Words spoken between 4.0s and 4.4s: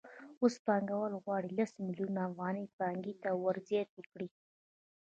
کړي